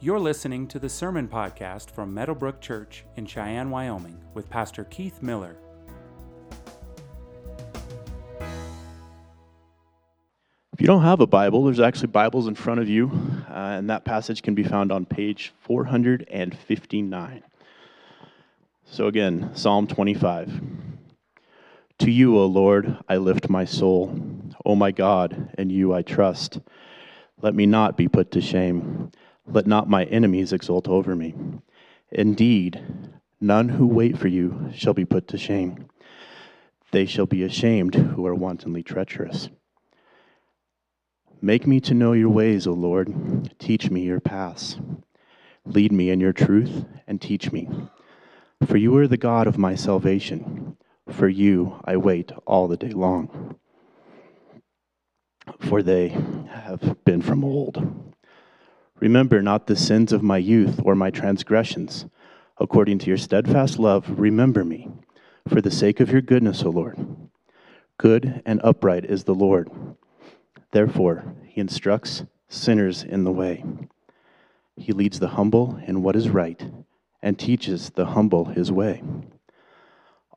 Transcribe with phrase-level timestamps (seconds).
[0.00, 5.20] You're listening to the Sermon Podcast from Meadowbrook Church in Cheyenne, Wyoming, with Pastor Keith
[5.22, 5.56] Miller.
[10.72, 13.10] If you don't have a Bible, there's actually Bibles in front of you,
[13.50, 17.42] uh, and that passage can be found on page 459.
[18.84, 20.60] So, again, Psalm 25.
[21.98, 24.16] To you, O Lord, I lift my soul.
[24.64, 26.60] O my God, in you I trust.
[27.42, 29.10] Let me not be put to shame.
[29.50, 31.34] Let not my enemies exult over me.
[32.10, 32.82] Indeed,
[33.40, 35.88] none who wait for you shall be put to shame.
[36.90, 39.48] They shall be ashamed who are wantonly treacherous.
[41.40, 43.58] Make me to know your ways, O Lord.
[43.58, 44.76] Teach me your paths.
[45.64, 47.68] Lead me in your truth and teach me.
[48.66, 50.76] For you are the God of my salvation.
[51.08, 53.56] For you I wait all the day long.
[55.60, 58.07] For they have been from old.
[59.00, 62.06] Remember not the sins of my youth or my transgressions.
[62.58, 64.88] According to your steadfast love, remember me.
[65.48, 66.98] For the sake of your goodness, O Lord.
[67.96, 69.70] Good and upright is the Lord
[70.70, 73.64] Therefore, he instructs sinners in the way.
[74.76, 76.62] He leads the humble in what is right
[77.22, 79.02] and teaches the humble his way.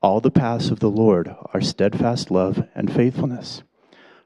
[0.02, 3.64] All the paths of the Lord are steadfast love and faithfulness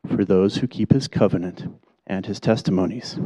[0.07, 3.19] for those who keep his covenant and his testimonies.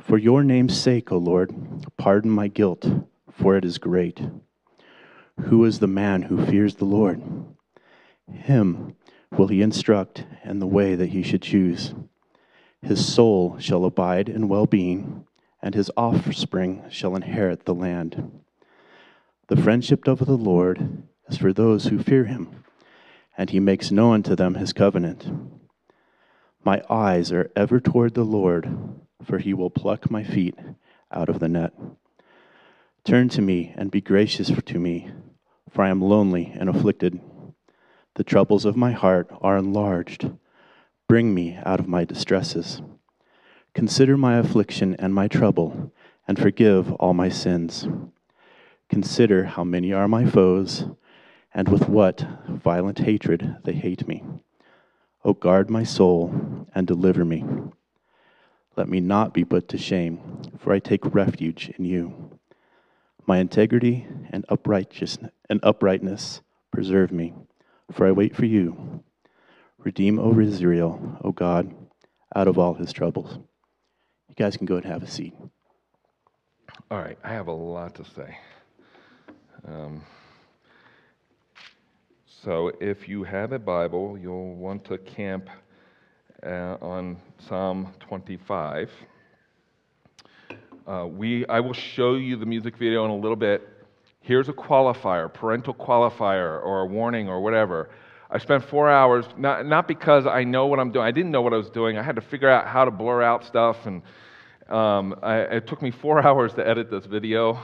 [0.00, 1.54] For your name's sake, O Lord,
[1.96, 2.86] pardon my guilt,
[3.30, 4.20] for it is great.
[5.40, 7.22] Who is the man who fears the Lord?
[8.30, 8.96] Him
[9.30, 11.94] will he instruct in the way that he should choose.
[12.80, 15.26] His soul shall abide in well being,
[15.60, 18.40] and his offspring shall inherit the land.
[19.48, 22.64] The friendship of the Lord is for those who fear him,
[23.36, 25.26] and he makes known to them his covenant.
[26.64, 28.68] My eyes are ever toward the Lord,
[29.24, 30.54] for he will pluck my feet
[31.12, 31.72] out of the net.
[33.04, 35.10] Turn to me and be gracious to me,
[35.70, 37.20] for I am lonely and afflicted.
[38.14, 40.30] The troubles of my heart are enlarged.
[41.06, 42.82] Bring me out of my distresses.
[43.74, 45.92] Consider my affliction and my trouble,
[46.26, 47.86] and forgive all my sins.
[48.88, 50.86] Consider how many are my foes,
[51.54, 54.22] and with what violent hatred they hate me.
[55.24, 57.44] O guard my soul and deliver me.
[58.78, 60.20] Let me not be put to shame,
[60.56, 62.38] for I take refuge in you.
[63.26, 65.18] My integrity and uprightness,
[65.50, 67.34] and uprightness preserve me
[67.90, 69.02] for I wait for you.
[69.78, 71.74] Redeem over Israel, O God,
[72.36, 73.40] out of all his troubles.
[74.28, 75.34] You guys can go and have a seat.
[76.88, 78.38] All right, I have a lot to say.
[79.66, 80.04] Um,
[82.26, 85.50] so, if you have a Bible, you'll want to camp
[86.44, 87.16] uh, on
[87.48, 88.90] Psalm 25.
[90.86, 93.68] Uh, we, I will show you the music video in a little bit
[94.28, 97.88] here's a qualifier, parental qualifier, or a warning, or whatever.
[98.30, 101.06] I spent four hours, not, not because I know what I'm doing.
[101.06, 101.96] I didn't know what I was doing.
[101.96, 103.78] I had to figure out how to blur out stuff.
[103.86, 104.02] And
[104.68, 107.58] um, I, it took me four hours to edit this video,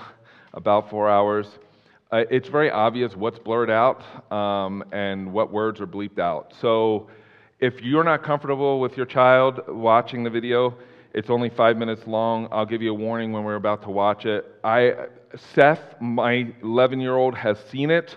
[0.55, 1.47] about four hours.
[2.11, 4.03] Uh, it's very obvious what's blurred out
[4.33, 6.55] um, and what words are bleeped out.
[6.63, 7.11] So
[7.61, 10.77] if you're not comfortable with your child watching the video,
[11.13, 12.49] it's only five minutes long.
[12.51, 14.45] I'll give you a warning when we're about to watch it.
[14.65, 15.07] I,
[15.55, 18.17] Seth, my 11 year old, has seen it.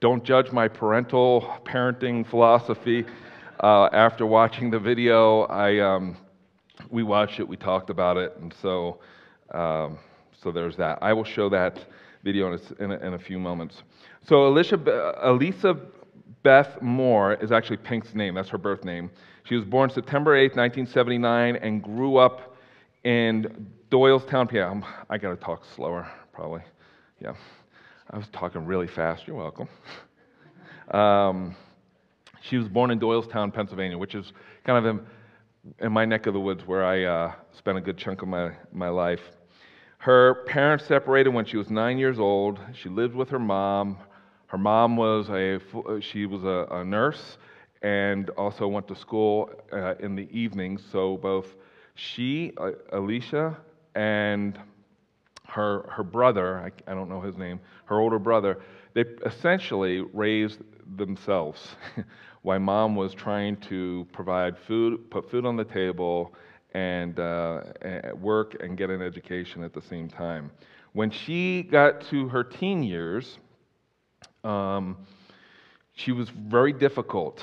[0.00, 3.04] Don't judge my parental parenting philosophy.
[3.60, 6.16] Uh, after watching the video, I, um,
[6.90, 9.00] we watched it, we talked about it, and so,
[9.52, 9.98] um,
[10.40, 10.98] so there's that.
[11.00, 11.84] I will show that
[12.22, 13.82] video in a, in a, in a few moments.
[14.28, 15.76] So, Alecia, Elisa
[16.46, 19.10] Beth Moore is actually Pink's name, that's her birth name.
[19.42, 22.54] She was born September 8, 1979, and grew up
[23.02, 25.04] in Doylestown, PA.
[25.10, 26.60] I got to talk slower, probably.
[27.20, 27.32] Yeah.
[28.12, 29.26] I was talking really fast.
[29.26, 29.68] You're welcome.
[30.92, 31.56] um,
[32.42, 34.32] she was born in Doylestown, Pennsylvania, which is
[34.64, 37.98] kind of in, in my neck of the woods where I uh, spent a good
[37.98, 39.18] chunk of my, my life.
[39.98, 42.60] Her parents separated when she was nine years old.
[42.80, 43.98] She lived with her mom.
[44.46, 45.60] Her mom was a
[46.00, 47.38] she was a, a nurse
[47.82, 50.82] and also went to school uh, in the evenings.
[50.90, 51.54] So both
[51.94, 53.56] she, uh, Alecia,
[53.94, 54.58] and
[55.48, 58.58] her, her brother, I, I don't know his name, her older brother,
[58.94, 60.60] they essentially raised
[60.96, 61.76] themselves
[62.42, 66.34] while mom was trying to provide food, put food on the table,
[66.74, 67.62] and uh,
[68.20, 70.50] work and get an education at the same time.
[70.92, 73.38] When she got to her teen years,
[74.44, 74.96] um,
[75.94, 77.42] she was very difficult.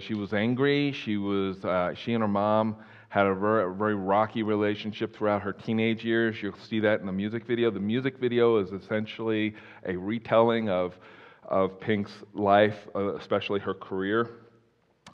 [0.00, 0.92] She was angry.
[0.92, 1.64] She was.
[1.64, 2.76] Uh, she and her mom
[3.08, 6.36] had a very, very rocky relationship throughout her teenage years.
[6.42, 7.70] You'll see that in the music video.
[7.70, 9.54] The music video is essentially
[9.86, 10.94] a retelling of,
[11.44, 14.28] of Pink's life, uh, especially her career.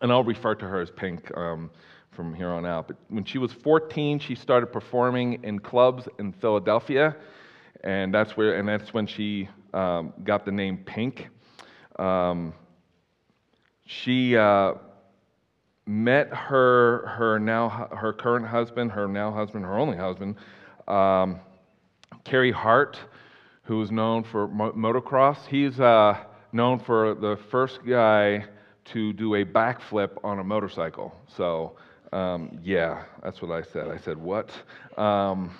[0.02, 1.70] And I'll refer to her as Pink um,
[2.10, 2.88] from here on out.
[2.88, 7.14] But when she was 14, she started performing in clubs in Philadelphia,
[7.84, 11.28] and that's where, and that's when she um, got the name Pink.
[11.98, 12.54] Um,
[13.86, 14.74] she uh,
[15.86, 20.36] met her her now her current husband, her now husband, her only husband,
[20.88, 21.40] um,
[22.24, 22.98] Carey Hart,
[23.62, 25.46] who is known for mo- motocross.
[25.46, 26.16] He's uh,
[26.52, 28.46] known for the first guy
[28.86, 31.14] to do a backflip on a motorcycle.
[31.26, 31.76] So
[32.12, 33.88] um, yeah, that's what I said.
[33.88, 34.50] I said what?
[34.96, 35.50] Um,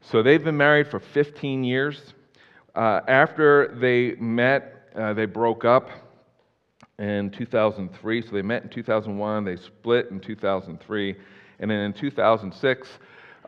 [0.00, 2.14] so they've been married for 15 years.
[2.74, 5.90] Uh, after they met, uh, they broke up
[6.98, 8.22] in 2003.
[8.22, 11.16] So they met in 2001, they split in 2003,
[11.58, 12.88] and then in 2006,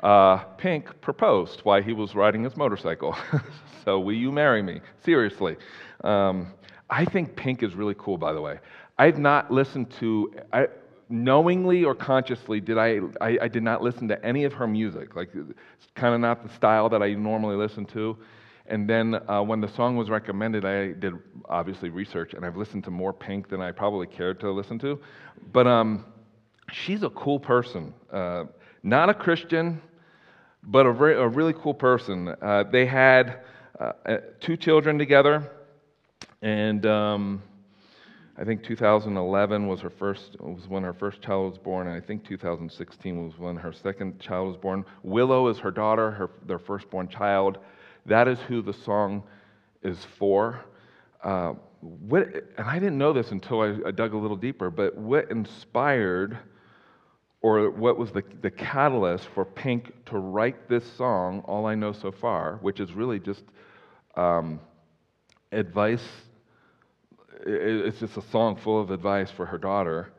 [0.03, 3.17] uh, Pink proposed while he was riding his motorcycle.
[3.85, 4.81] so, will you marry me?
[5.05, 5.57] Seriously.
[6.03, 6.49] Um,
[6.91, 8.59] I think Pink is really cool, by the way.
[8.99, 10.67] I've not listened to, I,
[11.09, 15.15] knowingly or consciously, did I, I, I did not listen to any of her music.
[15.15, 18.17] Like, it's kind of not the style that I normally listen to.
[18.73, 21.13] And then uh, when the song was recommended, I did
[21.47, 24.99] obviously research, and I've listened to more Pink than I probably cared to listen to.
[25.53, 26.07] But um,
[26.73, 27.93] she's a cool person.
[28.11, 28.45] Uh,
[28.83, 29.83] not a Christian,
[30.63, 32.35] but a, very, a really cool person.
[32.41, 33.41] Uh, they had
[33.79, 35.53] uh, uh, two children together,
[36.41, 37.43] and um,
[38.39, 42.01] I think 2011 was her first was when her first child was born, and I
[42.01, 44.87] think 2016 was when her second child was born.
[45.03, 47.59] Willow is her daughter, her, their firstborn child.
[48.07, 49.23] That is who the song
[49.83, 50.65] is for.
[51.23, 52.29] Uh, what,
[52.59, 56.39] and I didn't know this until I, I, dug a little deeper, but what inspired
[57.43, 61.93] or what was the, the catalyst for Pink to write this song, All I Know
[61.93, 63.43] So Far, which is really just
[64.17, 64.61] um,
[65.51, 66.05] advice,
[67.45, 70.13] it's just a song full of advice for her daughter,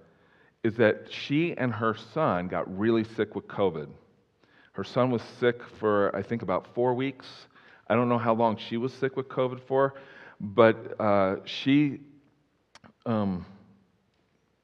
[0.64, 3.88] is that she and her son got really sick with COVID.
[4.74, 7.28] Her son was sick for, I think, about four weeks
[7.94, 9.94] I don't know how long she was sick with COVID for,
[10.42, 12.00] but uh, she,
[13.06, 13.46] um,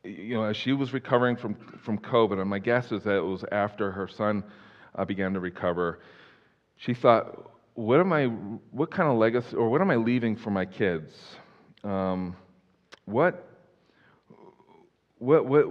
[0.04, 1.54] you know, as she was recovering from,
[1.86, 4.44] from COVID, and my guess is that it was after her son
[4.96, 6.00] uh, began to recover,
[6.78, 8.26] she thought, what am I,
[8.72, 11.14] what kind of legacy, or what am I leaving for my kids?
[11.84, 12.36] Um,
[13.06, 13.48] what,
[15.20, 15.66] what, what,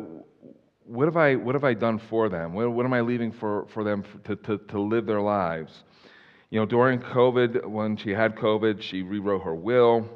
[0.84, 2.52] what have I, what have I done for them?
[2.52, 5.82] What, what am I leaving for, for them to, to, to live their lives?
[6.50, 10.08] You know, during COVID, when she had COVID, she rewrote her will.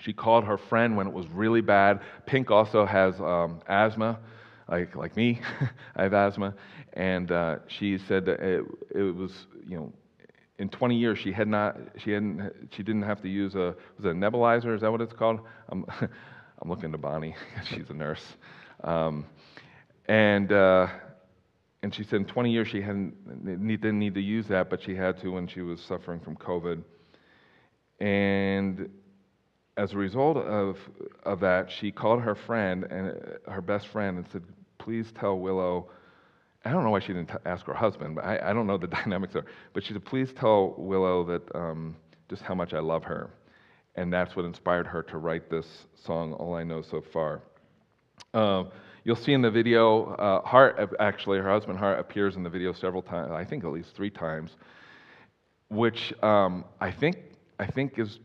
[0.00, 2.00] She called her friend when it was really bad.
[2.26, 4.20] Pink also has um, asthma,
[4.68, 5.40] like, like me.
[5.96, 6.54] I have asthma.
[6.92, 8.64] And uh, she said that it,
[8.94, 9.92] it was, you know,
[10.60, 14.04] in 20 years she had not, she hadn't, she didn't have to use a, was
[14.04, 14.74] it a nebulizer?
[14.76, 15.40] Is that what it's called?
[15.70, 17.34] I'm, I'm looking to Bonnie.
[17.64, 18.22] She's a nurse.
[18.84, 19.26] Um,
[20.06, 20.86] and, uh,
[21.82, 24.94] and she said in 20 years she hadn't, didn't need to use that, but she
[24.94, 26.82] had to when she was suffering from COVID.
[28.00, 28.90] And
[29.76, 30.76] as a result of,
[31.22, 34.42] of that, she called her friend and uh, her best friend and said,
[34.78, 35.88] "Please tell Willow."
[36.64, 38.76] I don't know why she didn't t- ask her husband, but I, I, don't know
[38.76, 39.46] the dynamics there.
[39.72, 41.96] But she said, "Please tell Willow that um,
[42.28, 43.30] just how much I love her,"
[43.94, 47.42] and that's what inspired her to write this song, "All I Know So Far."
[48.34, 48.64] Uh,
[49.08, 52.74] You'll see in the video, uh, Hart, actually, her husband Hart appears in the video
[52.74, 54.50] several times, I think at least three times,
[55.70, 57.16] which um, I, think,
[57.58, 58.18] I think is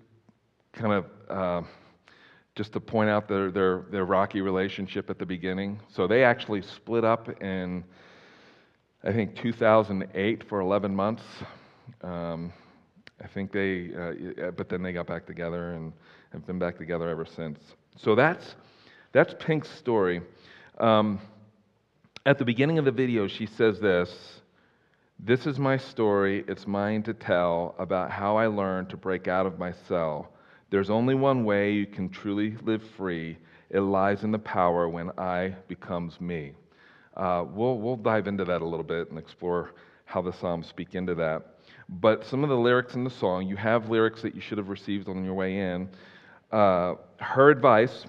[0.74, 1.62] kind of uh,
[2.58, 5.80] just to point out their, their, their rocky relationship at the beginning.
[5.88, 7.86] So they actually split up in,
[9.06, 11.24] I think, 2008 for 11 months.
[12.02, 12.52] Um,
[13.24, 15.94] I think they, uh, but then they got back together and
[16.34, 17.58] have been back together ever since.
[17.96, 18.56] So that's,
[19.13, 20.22] that's Pink's story.
[20.80, 21.20] Um,
[22.25, 24.42] at the beginning of the video, she says this
[25.20, 29.46] This is my story, it's mine to tell about how I learned to break out
[29.46, 30.32] of my cell.
[30.70, 33.38] There's only one way you can truly live free.
[33.70, 36.53] It lies in the power when I becomes me.
[37.15, 39.72] Uh, we'll, we'll dive into that a little bit and explore
[40.06, 41.58] how the Psalms speak into that.
[41.88, 44.70] But some of the lyrics in the song, you have lyrics that you should have
[44.70, 45.89] received on your way in.
[46.51, 48.06] Uh, her advice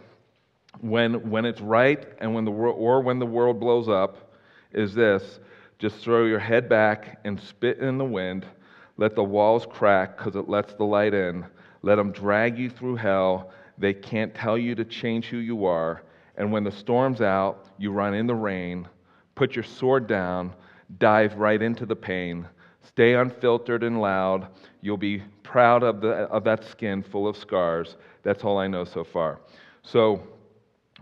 [0.80, 4.32] when, when it's right and when the world, or when the world blows up
[4.72, 5.40] is this
[5.78, 8.46] just throw your head back and spit in the wind.
[8.96, 11.44] Let the walls crack because it lets the light in.
[11.82, 13.50] Let them drag you through hell.
[13.76, 16.02] They can't tell you to change who you are.
[16.36, 18.88] And when the storm's out, you run in the rain.
[19.34, 20.54] Put your sword down,
[20.98, 22.46] dive right into the pain.
[22.82, 24.48] Stay unfiltered and loud.
[24.80, 27.96] You'll be proud of, the, of that skin full of scars.
[28.22, 29.40] That's all I know so far.
[29.82, 30.22] So,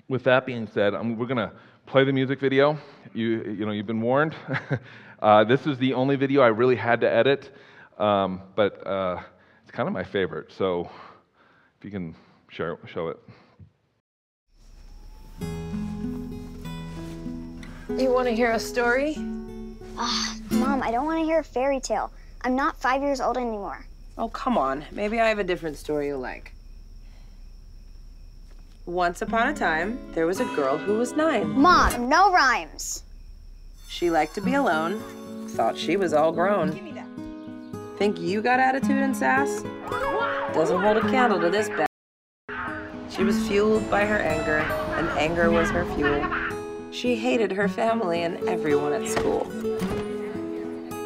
[0.09, 1.53] with that being said, I'm, we're going to
[1.87, 2.79] play the music video.
[3.15, 4.35] You, you know, you've been warned.
[5.23, 7.55] uh, this is the only video I really had to edit,
[7.99, 9.21] um, but uh,
[9.63, 10.53] it's kind of my favorite.
[10.53, 10.91] So,
[11.79, 12.15] if you can
[12.49, 13.19] share, show it.
[17.99, 19.17] You want to hear a story?
[19.99, 22.11] Ah, Mom, I don't want to hear a fairy tale.
[22.41, 23.85] I'm not five years old anymore.
[24.19, 24.85] Oh, come on.
[24.93, 26.55] Maybe I have a different story you'll like.
[28.87, 31.49] Once upon a time, there was a girl who was nine.
[31.49, 33.05] Mom, no rhymes.
[33.89, 35.01] She liked to be alone,
[35.51, 36.73] thought she was all grown.
[37.97, 39.63] Think you got attitude and sass?
[40.53, 41.87] Doesn't hold a candle to this bad.
[43.09, 44.59] She was fueled by her anger,
[44.97, 46.27] and anger was her fuel.
[46.91, 49.47] She hated her family and everyone at school.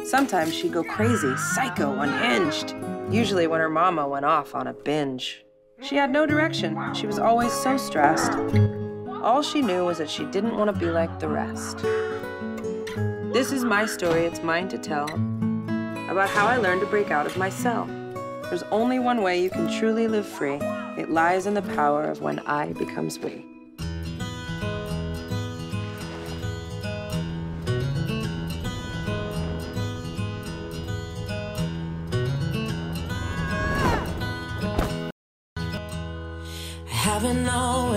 [0.03, 2.73] Sometimes she'd go crazy, psycho, unhinged.
[3.11, 5.43] Usually when her mama went off on a binge.
[5.81, 6.75] She had no direction.
[6.93, 8.33] She was always so stressed.
[9.21, 11.77] All she knew was that she didn't want to be like the rest.
[13.33, 15.05] This is my story, it's mine to tell,
[16.09, 17.85] about how I learned to break out of my cell.
[18.43, 20.59] There's only one way you can truly live free.
[20.97, 23.56] It lies in the power of when I becomes we.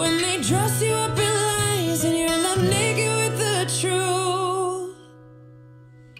[0.00, 4.96] When they dress you up in lies and you're left naked with the truth,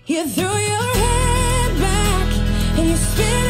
[0.05, 2.29] you throw your head back
[2.79, 3.50] and you spin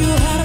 [0.00, 0.39] You how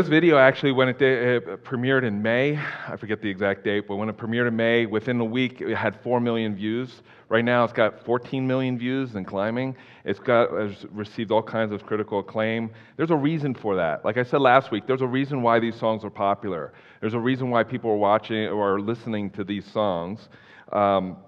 [0.00, 3.96] this video actually, when it, it, premiered in May, I forget the exact date, but
[3.96, 7.02] when it premiered in May, within a week it had four million views.
[7.28, 9.76] Right now it's got 14 million views and climbing.
[10.06, 12.70] It's got it's received all kinds of critical acclaim.
[12.96, 14.02] There's a reason for that.
[14.02, 16.72] Like I said last week, there's a reason why these songs are popular.
[17.02, 20.30] There's a reason why people are watching or are listening to these songs.
[20.72, 21.18] Um,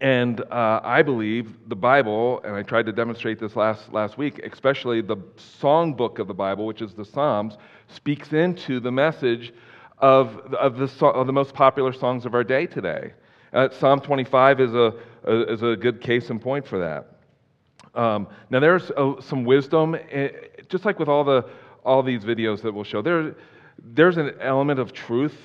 [0.00, 4.38] and uh, I believe the Bible, and I tried to demonstrate this last, last week,
[4.38, 9.52] especially the song book of the Bible, which is the Psalms, speaks into the message
[9.98, 13.12] of, of, the, of the most popular songs of our day today.
[13.52, 17.18] Uh, Psalm 25 is a, a, is a good case in point for that.
[17.94, 20.28] Um, now, there's a, some wisdom, eh,
[20.70, 21.44] just like with all, the,
[21.84, 23.34] all these videos that we'll show, there,
[23.82, 25.36] there's an element of truth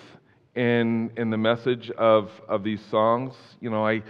[0.56, 3.34] in, in the message of, of these songs.
[3.60, 4.02] You know, I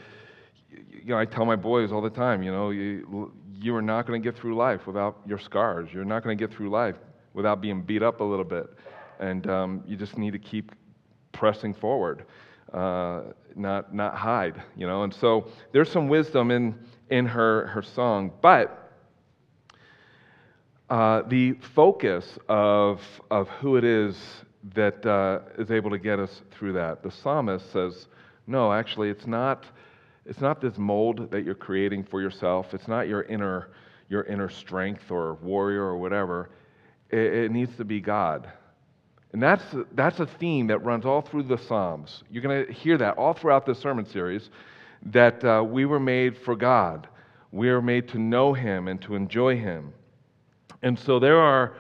[1.06, 4.08] you know, I tell my boys all the time, you know, you, you are not
[4.08, 5.88] going to get through life without your scars.
[5.94, 6.96] You're not going to get through life
[7.36, 8.66] without being beat up a little bit.
[9.20, 10.72] And um, you just need to keep
[11.32, 12.26] pressing forward,
[12.74, 13.22] uh,
[13.56, 15.04] not, not hide, you know.
[15.04, 16.74] And so there's some wisdom in,
[17.12, 18.32] in her, her song.
[18.42, 18.92] But
[20.90, 24.18] uh, the focus of, of who it is
[24.74, 28.08] that uh, is able to get us through that, the psalmist says,
[28.48, 29.66] no, actually, it's not
[30.26, 32.74] it's not this mold that you're creating for yourself.
[32.74, 33.70] It's not your inner,
[34.10, 36.50] your inner strength or warrior or whatever.
[37.12, 38.52] It, it needs to be God.
[39.34, 42.24] And that's, that's a theme that runs all through the Psalms.
[42.32, 44.50] You're going to hear that all throughout this sermon series
[45.08, 47.08] that uh, we were made for God.
[47.52, 49.94] We are made to know Him and to enjoy Him.
[50.82, 51.76] And so there are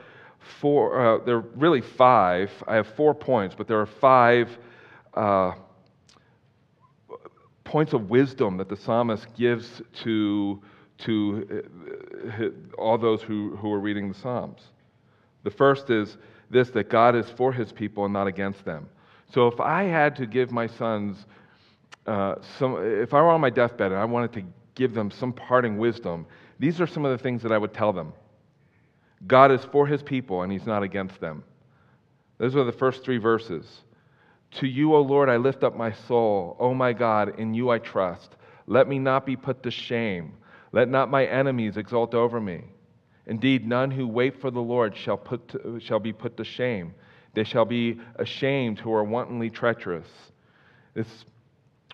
[0.60, 2.52] four, uh, there are really five.
[2.68, 4.50] I have four points, but there are five
[5.14, 5.54] uh,
[7.76, 10.62] points of wisdom that the psalmist gives to,
[10.98, 11.62] to
[12.40, 14.62] uh, all those who, who are reading the Psalms.
[15.44, 16.16] The first is
[16.50, 18.88] this that God is for his people and not against them.
[19.34, 21.26] So if I had to give my sons
[22.08, 24.44] uh, some, if I were on my deathbed and I wanted to
[24.76, 26.26] give them some parting wisdom,
[26.58, 28.14] these are some of the things that I would tell them.
[29.28, 31.44] God is for his people and he's not against them.
[32.38, 33.82] Those are the first three verses.
[34.52, 36.56] To you, O Lord, I lift up my soul.
[36.60, 38.36] O my God, in you I trust.
[38.68, 40.34] Let me not be put to shame.
[40.72, 42.64] Let not my enemies exult over me.
[43.28, 46.94] Indeed, none who wait for the Lord shall, put to, shall be put to shame.
[47.34, 50.08] They shall be ashamed who are wantonly treacherous.
[50.94, 51.26] This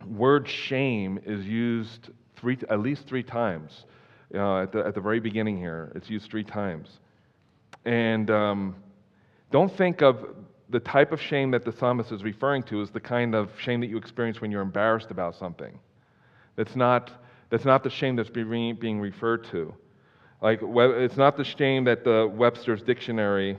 [0.06, 3.86] word shame is used three, at least three times
[4.36, 5.92] uh, at, the, at the very beginning here.
[5.96, 7.00] It's used three times.
[7.86, 8.76] And um,
[9.52, 10.26] don't think of
[10.72, 13.82] the type of shame that the psalmist is referring to is the kind of shame
[13.82, 15.78] that you experience when you're embarrassed about something.
[16.56, 17.12] That's not,
[17.50, 19.74] that's not the shame that's being being referred to.
[20.42, 23.58] Like, it's not the shame that the Webster's dictionary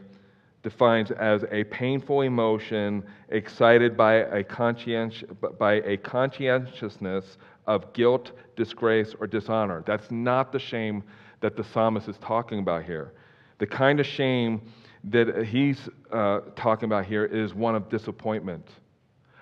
[0.63, 9.15] defines as a painful emotion excited by a, conscienti- by a conscientiousness of guilt, disgrace,
[9.21, 9.83] or dishonor.
[9.87, 11.05] That's not the shame
[11.41, 13.13] that the psalmist is talking about here.
[13.59, 14.63] The kind of shame
[15.05, 18.67] that he's uh, talking about here is one of disappointment.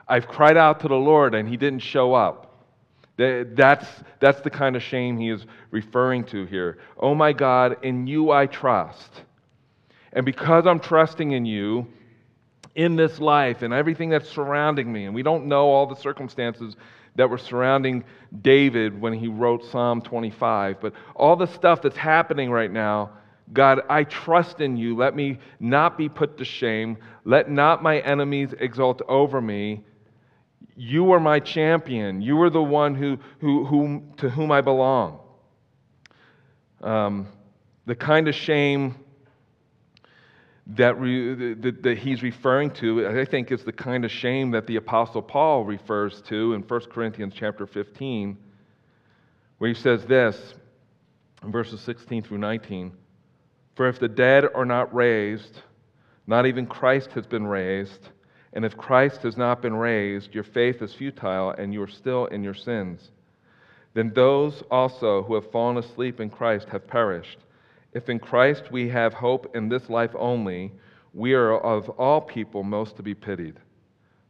[0.08, 2.46] I've cried out to the Lord and he didn't show up.
[3.16, 3.86] That's,
[4.18, 6.78] that's the kind of shame he is referring to here.
[6.98, 9.22] Oh my God, in you I trust.
[10.12, 11.86] And because I'm trusting in you,
[12.74, 16.76] in this life and everything that's surrounding me, and we don't know all the circumstances
[17.16, 18.04] that were surrounding
[18.40, 23.10] David when he wrote Psalm 25, but all the stuff that's happening right now,
[23.52, 24.96] God, I trust in you.
[24.96, 26.96] Let me not be put to shame.
[27.24, 29.84] Let not my enemies exult over me.
[30.76, 32.22] You are my champion.
[32.22, 35.18] You are the one who, who, whom, to whom I belong.
[36.80, 37.26] Um,
[37.86, 38.94] the kind of shame
[40.68, 44.66] that, re, that, that, he's referring to, I think, is the kind of shame that
[44.66, 48.38] the Apostle Paul refers to in 1 Corinthians chapter 15,
[49.58, 50.54] where he says this
[51.42, 52.92] in verses 16 through 19.
[53.80, 55.62] For if the dead are not raised,
[56.26, 58.10] not even Christ has been raised.
[58.52, 62.26] And if Christ has not been raised, your faith is futile and you are still
[62.26, 63.10] in your sins.
[63.94, 67.38] Then those also who have fallen asleep in Christ have perished.
[67.94, 70.72] If in Christ we have hope in this life only,
[71.14, 73.58] we are of all people most to be pitied.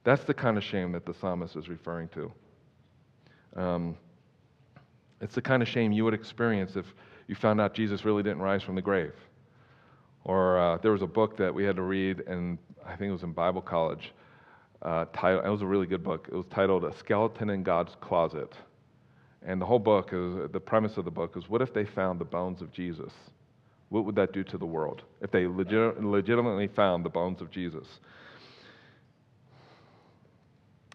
[0.04, 2.32] That's the kind of shame that the psalmist is referring to.
[3.56, 3.96] Um,
[5.20, 6.86] it's the kind of shame you would experience if
[7.26, 9.12] you found out Jesus really didn't rise from the grave.
[10.24, 13.12] Or uh, there was a book that we had to read, and I think it
[13.12, 14.12] was in Bible college.
[14.82, 16.28] Uh, title, it was a really good book.
[16.30, 18.54] It was titled A Skeleton in God's Closet.
[19.42, 22.20] And the whole book is the premise of the book is what if they found
[22.20, 23.12] the bones of Jesus?
[23.88, 27.50] What would that do to the world if they legit, legitimately found the bones of
[27.50, 27.86] Jesus?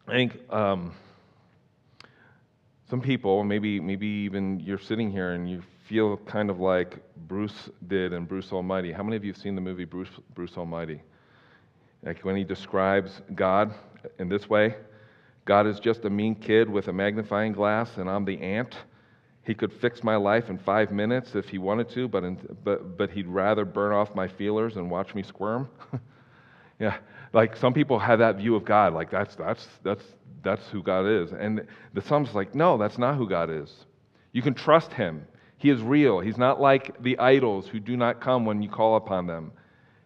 [0.08, 0.94] I think um,
[2.90, 7.70] some people, maybe, maybe even you're sitting here and you feel kind of like Bruce
[7.88, 8.92] did in Bruce Almighty.
[8.92, 11.02] How many of you have seen the movie Bruce, Bruce Almighty?
[12.04, 13.74] Like when he describes God
[14.20, 14.76] in this way
[15.46, 18.76] God is just a mean kid with a magnifying glass, and I'm the ant.
[19.44, 22.98] He could fix my life in five minutes if he wanted to, but, in, but,
[22.98, 25.70] but he'd rather burn off my feelers and watch me squirm.
[26.80, 26.98] yeah,
[27.32, 30.04] like some people have that view of God, like that's, that's, that's,
[30.44, 31.32] that's who God is.
[31.32, 33.72] And the Psalm's like, no, that's not who God is.
[34.32, 35.28] You can trust him.
[35.66, 36.20] He is real.
[36.20, 39.52] He's not like the idols who do not come when you call upon them.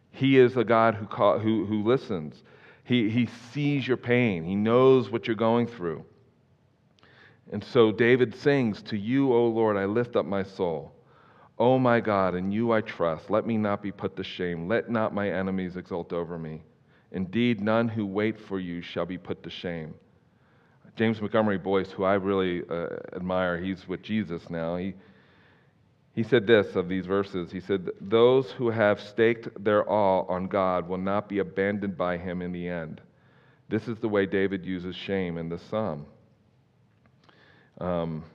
[0.09, 2.41] He is a God who, call, who, who listens.
[2.85, 6.05] He, he sees your pain, He knows what you're going through.
[7.51, 10.93] And so David sings, To you, O Lord, I lift up my soul.
[11.57, 13.29] O my God, in you I trust.
[13.29, 14.69] Let me not be put to shame.
[14.69, 16.61] Let not my enemies exult over me.
[17.11, 19.93] Indeed, none who wait for you shall be put to shame.
[20.95, 24.77] James Montgomery Boice, who I really uh, admire, he's with Jesus now.
[24.77, 24.93] He,
[26.19, 30.47] he said this of these verses He said, Those who have staked their all on
[30.47, 32.99] God will not be abandoned by him in the end.
[33.69, 36.05] This is the way David uses shame in the psalm.
[37.79, 38.25] Um,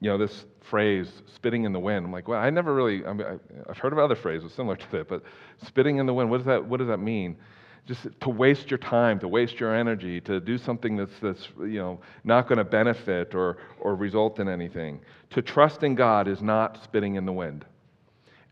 [0.00, 3.12] you know, this phrase, spitting in the wind, I'm like, well, I never really, I
[3.12, 5.24] mean, I've heard of other phrases similar to that, but
[5.66, 7.38] spitting in the wind, what does that, what does that mean?
[7.86, 11.78] Just to waste your time, to waste your energy, to do something that's, that's you
[11.78, 15.00] know, not going to benefit or, or result in anything.
[15.30, 17.64] To trust in God is not spitting in the wind.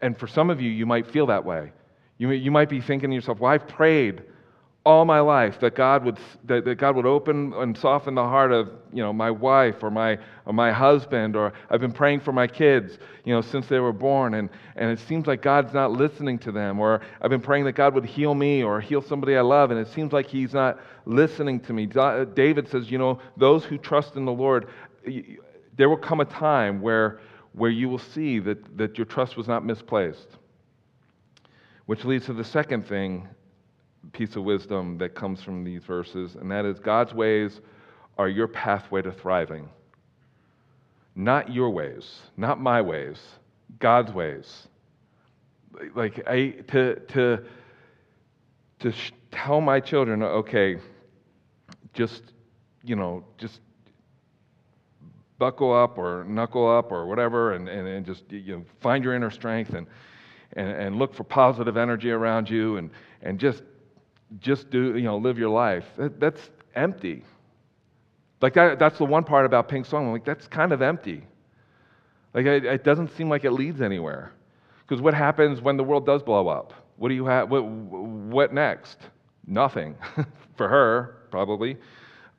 [0.00, 1.72] And for some of you, you might feel that way.
[2.18, 4.22] You, you might be thinking to yourself, well, I've prayed
[4.86, 8.52] all my life that God would, that, that, God would open and soften the heart
[8.52, 12.32] of you know, my wife or my, or my husband, or I've been praying for
[12.32, 15.90] my kids you know, since they were born, and, and it seems like God's not
[15.92, 19.36] listening to them, or I've been praying that God would heal me or heal somebody
[19.36, 21.86] I love, and it seems like He's not listening to me.
[21.86, 24.68] David says, you know, those who trust in the Lord,
[25.76, 27.20] there will come a time where,
[27.52, 30.28] where you will see that, that your trust was not misplaced.
[31.86, 33.28] Which leads to the second thing
[34.12, 37.60] piece of wisdom that comes from these verses, and that is God's ways
[38.18, 39.68] are your pathway to thriving.
[41.16, 43.20] Not your ways, not my ways,
[43.78, 44.68] God's ways.
[45.94, 47.44] Like I to to
[48.80, 50.78] to sh- tell my children, okay,
[51.92, 52.22] just
[52.82, 53.60] you know, just
[55.38, 59.14] buckle up or knuckle up or whatever, and, and, and just you know, find your
[59.14, 59.86] inner strength and,
[60.52, 62.90] and, and look for positive energy around you and,
[63.22, 63.62] and just
[64.40, 65.84] just do, you know, live your life.
[65.96, 66.40] That, that's
[66.74, 67.24] empty.
[68.40, 70.06] Like that, that's the one part about Pink Song.
[70.06, 71.24] I'm like, that's kind of empty.
[72.34, 74.32] Like it, it doesn't seem like it leads anywhere.
[74.86, 76.72] Because what happens when the world does blow up?
[76.96, 77.50] What do you have?
[77.50, 78.98] What, what next?
[79.46, 79.96] Nothing
[80.56, 81.76] for her, probably.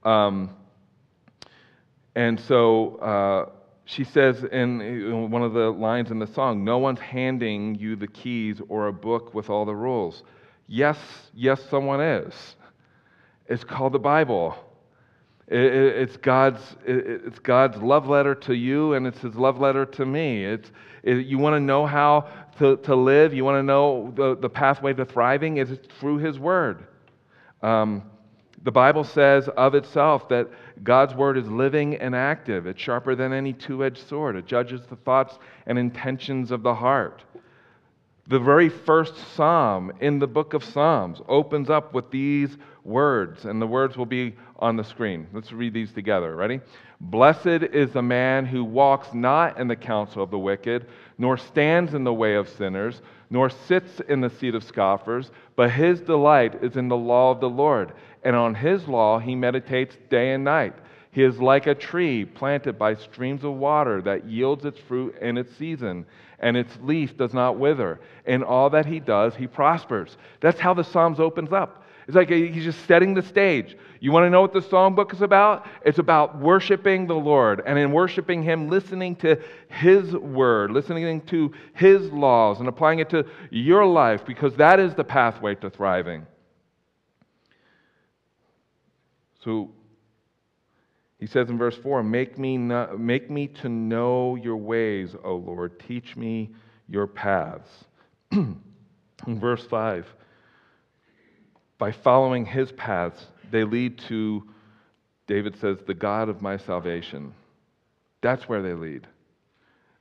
[0.04, 0.56] Um,
[2.16, 3.50] and so uh,
[3.86, 8.08] she says in one of the lines in the song, No one's handing you the
[8.08, 10.24] keys or a book with all the rules.
[10.67, 10.97] Yes,
[11.34, 12.34] yes, someone is.
[13.47, 14.56] It's called the Bible.
[15.47, 20.43] It's God's, it's God's love letter to you, and it's His love letter to me.
[20.43, 20.71] It's,
[21.04, 24.49] it, you want to know how to, to live, you want to know the, the
[24.49, 26.88] pathway to thriving, is through His Word.
[27.62, 28.04] Um,
[28.63, 30.49] the Bible says of itself that
[30.84, 32.65] God's Word is living and active.
[32.65, 36.73] It's sharper than any two edged sword, it judges the thoughts and intentions of the
[36.73, 37.21] heart.
[38.28, 43.62] The very first psalm in the book of Psalms opens up with these words, and
[43.62, 45.28] the words will be on the screen.
[45.32, 46.36] Let's read these together.
[46.36, 46.60] Ready?
[47.00, 50.88] Blessed is the man who walks not in the counsel of the wicked,
[51.20, 55.70] nor stands in the way of sinners, nor sits in the seat of scoffers, but
[55.70, 59.98] his delight is in the law of the Lord, and on his law he meditates
[60.10, 60.74] day and night.
[61.12, 65.38] He is like a tree planted by streams of water that yields its fruit in
[65.38, 66.06] its season
[66.39, 68.00] and its leaf does not wither.
[68.26, 70.17] In all that he does, he prospers.
[70.41, 71.84] That's how the Psalms opens up.
[72.08, 73.76] It's like he's just setting the stage.
[74.00, 75.65] You want to know what the Psalm book is about?
[75.84, 81.52] It's about worshiping the Lord, and in worshiping Him, listening to His word, listening to
[81.74, 86.28] His laws, and applying it to your life, because that is the pathway to thriving.
[89.43, 89.71] So,
[91.26, 95.80] he says in verse 4 make me, make me to know your ways, O Lord.
[95.80, 96.52] Teach me
[96.88, 97.68] your paths.
[98.32, 98.60] in
[99.26, 100.06] verse 5
[101.80, 104.44] by following his paths, they lead to,
[105.26, 107.34] David says, the God of my salvation.
[108.22, 109.08] That's where they lead.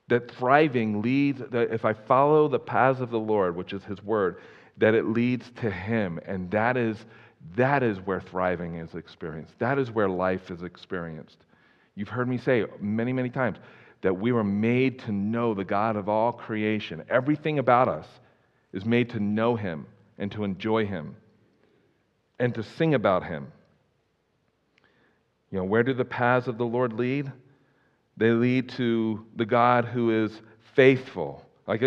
[0.09, 4.03] That thriving leads, that if I follow the paths of the Lord, which is His
[4.05, 4.37] word,
[4.77, 6.21] that it leads to Him.
[6.27, 6.99] And that is,
[7.57, 9.59] that is where thriving is experienced.
[9.59, 11.39] That is where life is experienced.
[11.95, 13.59] You've heard me say many, many times
[14.03, 17.03] that we were made to know the God of all creation.
[17.09, 18.07] Everything about us
[18.73, 19.87] is made to know Him
[20.19, 21.17] and to enjoy Him
[22.39, 23.47] and to sing about Him.
[25.51, 27.31] You know, where do the paths of the Lord lead?
[28.17, 30.43] They lead to the God who is
[30.75, 31.45] faithful.
[31.67, 31.83] Like,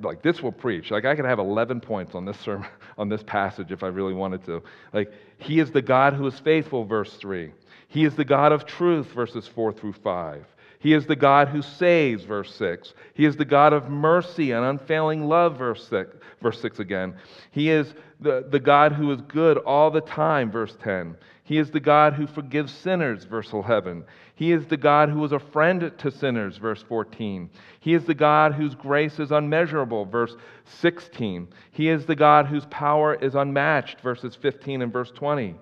[0.00, 0.90] like this will preach.
[0.90, 4.14] Like I could have 11 points on this sermon, on this passage if I really
[4.14, 4.62] wanted to.
[4.92, 7.52] Like he is the God who is faithful, verse 3.
[7.88, 10.46] He is the God of truth, verses 4 through 5.
[10.78, 12.94] He is the God who saves, verse 6.
[13.14, 17.14] He is the God of mercy and unfailing love, verse 6, verse 6 again.
[17.52, 21.16] He is the, the God who is good all the time, verse 10.
[21.52, 24.04] He is the God who forgives sinners, verse 11.
[24.36, 27.50] He is the God who is a friend to sinners, verse 14.
[27.78, 30.34] He is the God whose grace is unmeasurable, verse
[30.64, 31.46] 16.
[31.72, 35.54] He is the God whose power is unmatched, verses 15 and verse 20.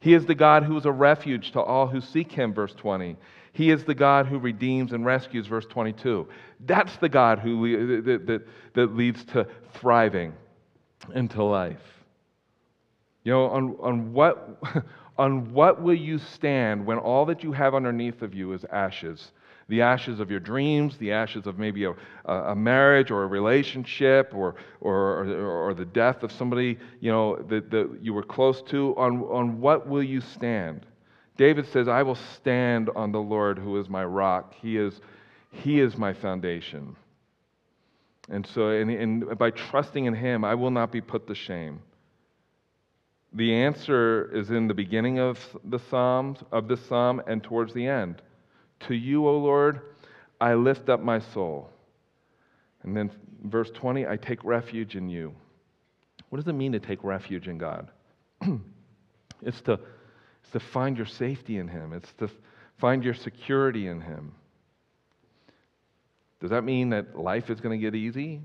[0.00, 3.16] He is the God who is a refuge to all who seek him, verse 20.
[3.52, 6.26] He is the God who redeems and rescues, verse 22.
[6.66, 8.42] That's the God who, that, that,
[8.74, 10.32] that leads to thriving
[11.14, 11.98] into life.
[13.28, 14.58] You know, on, on what
[15.18, 19.32] On what will you stand when all that you have underneath of you is ashes?
[19.68, 24.32] The ashes of your dreams, the ashes of maybe a, a marriage or a relationship
[24.32, 28.62] or, or, or, or the death of somebody you know, that, that you were close
[28.62, 28.94] to.
[28.96, 30.86] On, on what will you stand?
[31.36, 34.54] David says, I will stand on the Lord who is my rock.
[34.54, 35.00] He is,
[35.50, 36.96] he is my foundation.
[38.30, 41.80] And so, and, and by trusting in Him, I will not be put to shame.
[43.32, 47.86] The answer is in the beginning of the Psalms, of the psalm, and towards the
[47.86, 48.22] end.
[48.80, 49.80] To you, O Lord,
[50.40, 51.70] I lift up my soul.
[52.82, 53.10] And then
[53.44, 55.34] verse 20, I take refuge in you.
[56.30, 57.90] What does it mean to take refuge in God?
[59.42, 59.72] it's, to,
[60.42, 62.30] it's to find your safety in Him, it's to
[62.78, 64.32] find your security in Him.
[66.40, 68.40] Does that mean that life is going to get easy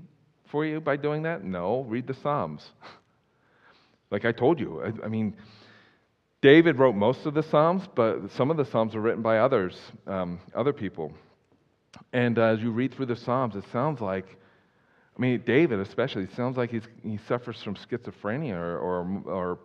[0.46, 1.44] for you by doing that?
[1.44, 1.82] No.
[1.82, 2.68] Read the Psalms.
[4.14, 5.34] Like I told you, I, I mean,
[6.40, 9.76] David wrote most of the Psalms, but some of the Psalms were written by others,
[10.06, 11.12] um, other people.
[12.12, 14.26] And uh, as you read through the Psalms, it sounds like,
[15.18, 19.58] I mean, David especially, it sounds like he's, he suffers from schizophrenia or, or, or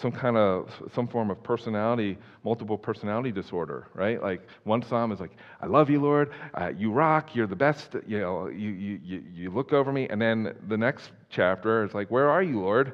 [0.00, 4.22] some kind of some form of personality multiple personality disorder right?
[4.22, 6.30] Like one psalm is like i love you lord.
[6.54, 7.34] Uh, you rock.
[7.34, 7.96] You're the best.
[8.06, 10.06] You know you, you, you look over me.
[10.08, 12.92] And then the next chapter is like where are you lord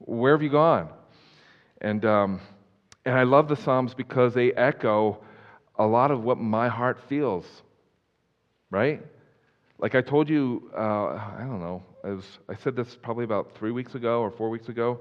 [0.00, 0.88] where have you gone?
[1.80, 2.40] And, um,
[3.04, 5.18] and I love the Psalms because they echo
[5.76, 7.46] a lot of what my heart feels,
[8.70, 9.02] right?
[9.78, 13.70] Like I told you, uh, I don't know, was, I said this probably about three
[13.70, 15.00] weeks ago or four weeks ago.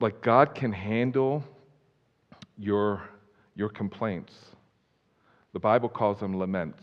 [0.00, 1.44] Like God can handle
[2.58, 3.02] your,
[3.54, 4.34] your complaints.
[5.52, 6.82] The Bible calls them laments.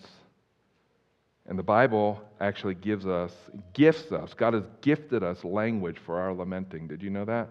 [1.49, 3.33] And the Bible actually gives us,
[3.73, 6.87] gifts us, God has gifted us language for our lamenting.
[6.87, 7.49] Did you know that?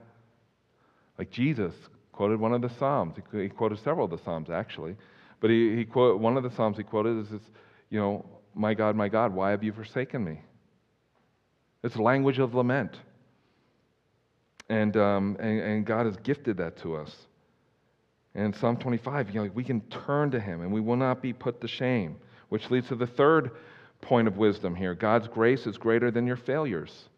[1.18, 1.74] Like Jesus
[2.12, 3.16] quoted one of the Psalms.
[3.32, 4.96] He quoted several of the Psalms, actually.
[5.40, 7.42] But he, he quote, one of the Psalms he quoted is, this,
[7.90, 10.42] you know, my God, my God, why have you forsaken me?
[11.82, 12.96] It's language of lament.
[14.68, 17.16] And, um, and, and, God has gifted that to us.
[18.34, 21.32] And Psalm 25, you know, we can turn to Him and we will not be
[21.32, 22.16] put to shame,
[22.48, 23.52] which leads to the third
[24.00, 24.94] point of wisdom here.
[24.94, 27.08] God's grace is greater than your failures.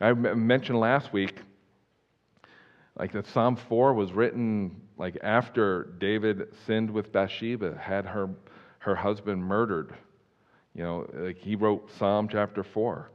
[0.00, 1.34] I mentioned last week,
[2.98, 8.30] like that Psalm 4 was written like after David sinned with Bathsheba, had her,
[8.80, 9.94] her husband murdered.
[10.74, 13.10] You know, like he wrote Psalm chapter 4.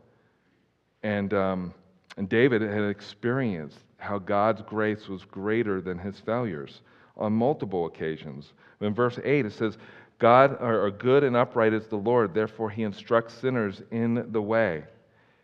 [1.04, 1.74] And, um,
[2.18, 6.82] and David had experienced how God's grace was greater than his failures
[7.16, 8.54] on multiple occasions.
[8.82, 9.78] In verse 8, it says,
[10.20, 14.84] God are good and upright is the Lord, therefore he instructs sinners in the way.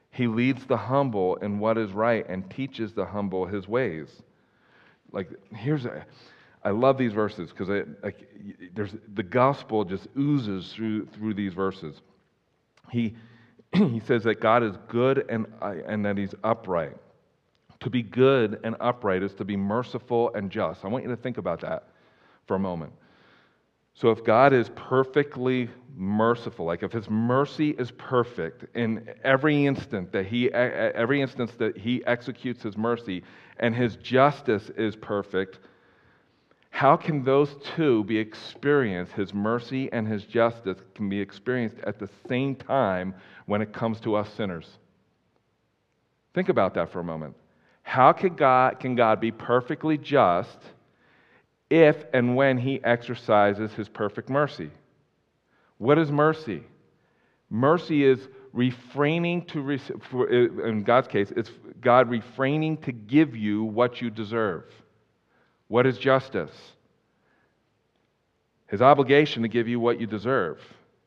[0.09, 4.07] He leads the humble in what is right and teaches the humble his ways.
[5.11, 6.05] Like here's a,
[6.63, 7.69] I love these verses because
[8.01, 8.27] like,
[8.73, 12.01] there's the gospel just oozes through through these verses.
[12.89, 13.15] He
[13.73, 16.95] he says that God is good and uh, and that he's upright.
[17.81, 20.85] To be good and upright is to be merciful and just.
[20.85, 21.89] I want you to think about that
[22.47, 22.93] for a moment.
[23.95, 30.11] So, if God is perfectly merciful, like if His mercy is perfect in every instant
[30.11, 33.23] that He, every instance that He executes His mercy,
[33.59, 35.59] and His justice is perfect,
[36.71, 41.99] How can those two be experienced, his mercy and his justice can be experienced at
[41.99, 43.13] the same time
[43.45, 44.79] when it comes to us sinners?
[46.33, 47.35] Think about that for a moment.
[47.83, 50.57] How can God, can God be perfectly just
[51.73, 54.69] if and when he exercises his perfect mercy?
[55.79, 56.61] What is mercy?
[57.49, 58.19] Mercy is
[58.53, 61.49] refraining to, in God's case, it's
[61.81, 64.65] God refraining to give you what you deserve.
[65.67, 66.51] What is justice?
[68.67, 70.59] His obligation to give you what you deserve,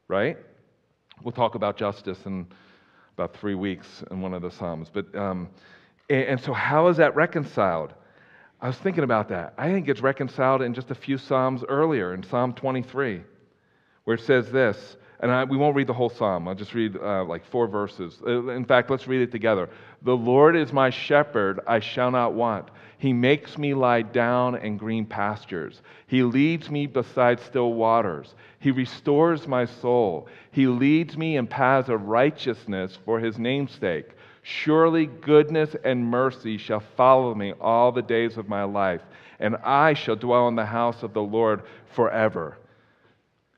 [0.09, 0.37] right?
[1.22, 2.44] We'll talk about justice in
[3.16, 4.90] about three weeks in one of the Psalms.
[4.92, 5.48] But, um,
[6.11, 7.94] and so, how is that reconciled?
[8.60, 9.54] I was thinking about that.
[9.58, 13.22] I think it's reconciled in just a few Psalms earlier, in Psalm 23,
[14.04, 16.46] where it says this and I, we won't read the whole psalm.
[16.46, 18.20] I'll just read uh, like four verses.
[18.26, 19.70] Uh, in fact, let's read it together.
[20.02, 22.68] The Lord is my shepherd, I shall not want.
[22.98, 25.82] He makes me lie down in green pastures.
[26.06, 28.34] He leads me beside still waters.
[28.58, 30.28] He restores my soul.
[30.50, 34.10] He leads me in paths of righteousness for his name's sake.
[34.48, 39.00] Surely goodness and mercy shall follow me all the days of my life,
[39.40, 41.64] and I shall dwell in the house of the Lord
[41.96, 42.56] forever.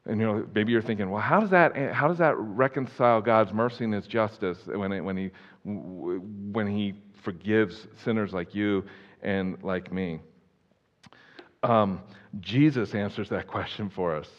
[0.07, 3.53] And you know, maybe you're thinking, well, how does that, how does that reconcile God's
[3.53, 5.31] mercy and his justice when, it, when, he,
[5.63, 8.83] when he forgives sinners like you
[9.23, 10.21] and like me?
[11.65, 12.01] Um,
[12.41, 14.31] Jesus answers that question for us.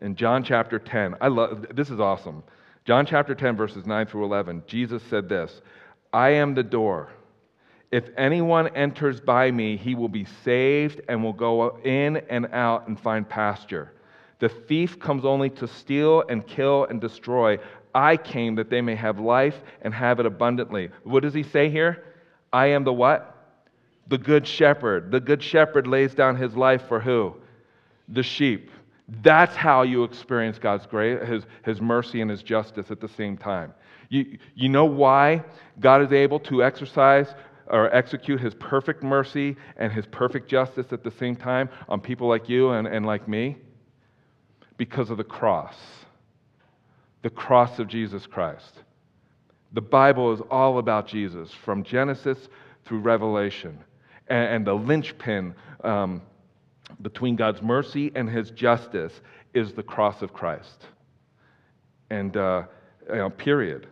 [0.00, 2.44] In John chapter 10, I love this is awesome.
[2.86, 5.60] John chapter 10, verses 9 through 11, Jesus said this
[6.12, 7.10] I am the door.
[7.90, 12.86] If anyone enters by me, he will be saved and will go in and out
[12.86, 13.92] and find pasture.
[14.40, 17.58] The thief comes only to steal and kill and destroy.
[17.94, 20.90] I came that they may have life and have it abundantly.
[21.02, 22.04] What does he say here?
[22.52, 23.34] I am the what?
[24.08, 25.10] The good shepherd.
[25.10, 27.34] The good shepherd lays down his life for who?
[28.08, 28.70] The sheep.
[29.22, 33.38] That's how you experience God's grace, his, his mercy, and his justice at the same
[33.38, 33.72] time.
[34.08, 35.44] You, you know why
[35.80, 37.34] God is able to exercise
[37.66, 42.28] or execute his perfect mercy and his perfect justice at the same time on people
[42.28, 43.56] like you and, and like me?
[44.78, 45.76] because of the cross,
[47.22, 48.82] the cross of Jesus Christ.
[49.72, 52.38] The Bible is all about Jesus from Genesis
[52.86, 53.78] through Revelation.
[54.28, 56.22] And, and the linchpin um,
[57.02, 59.12] between God's mercy and his justice
[59.52, 60.86] is the cross of Christ.
[62.08, 62.62] And, uh,
[63.10, 63.88] you know, period.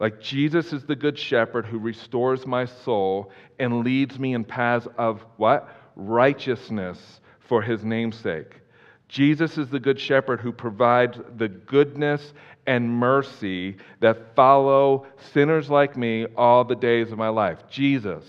[0.00, 4.88] Like Jesus is the good shepherd who restores my soul and leads me in paths
[4.96, 5.68] of what?
[5.94, 8.60] Righteousness for his namesake.
[9.08, 12.32] Jesus is the good shepherd who provides the goodness
[12.66, 17.58] and mercy that follow sinners like me all the days of my life.
[17.68, 18.24] Jesus.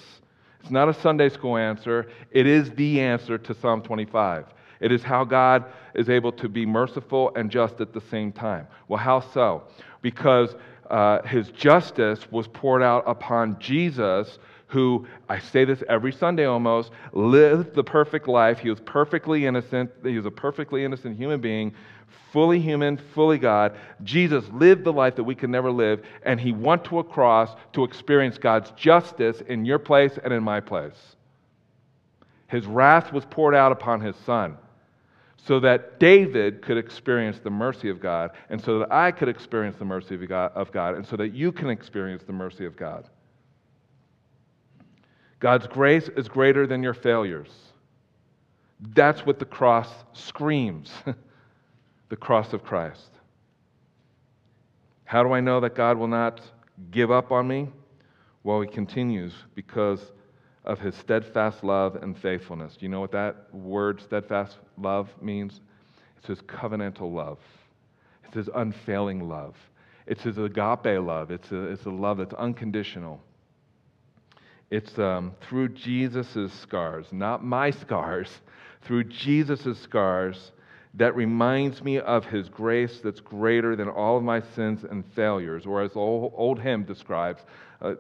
[0.60, 4.46] It's not a Sunday school answer, it is the answer to Psalm 25.
[4.80, 8.68] It is how God is able to be merciful and just at the same time.
[8.88, 9.64] Well, how so?
[10.02, 10.56] Because
[10.92, 14.38] uh, his justice was poured out upon Jesus
[14.68, 18.60] who, I say this every Sunday almost, lived the perfect life.
[18.60, 19.92] He was perfectly innocent.
[20.04, 21.74] He was a perfectly innocent human being,
[22.32, 23.76] fully human, fully God.
[24.04, 27.50] Jesus lived the life that we can never live, and he went to a cross
[27.74, 31.16] to experience God's justice in your place and in my place.
[32.48, 34.58] His wrath was poured out upon his son
[35.46, 39.78] so that David could experience the mercy of God, and so that I could experience
[39.78, 42.76] the mercy of God, of God, and so that you can experience the mercy of
[42.76, 43.10] God.
[45.40, 47.50] God's grace is greater than your failures.
[48.94, 50.92] That's what the cross screams
[52.12, 53.10] the cross of Christ.
[55.06, 56.42] How do I know that God will not
[56.92, 57.70] give up on me?
[58.44, 60.12] Well, he continues because
[60.66, 62.76] of his steadfast love and faithfulness.
[62.78, 65.60] Do you know what that word, steadfast love, means?
[66.18, 67.40] It's his covenantal love,
[68.26, 69.56] it's his unfailing love,
[70.06, 73.20] it's his agape love, it's a, it's a love that's unconditional.
[74.70, 78.30] It's um, through Jesus' scars, not my scars,
[78.84, 80.52] through Jesus' scars
[80.94, 85.66] that reminds me of his grace that's greater than all of my sins and failures.
[85.66, 87.42] Or as the old, old hymn describes,
[87.82, 87.96] uh,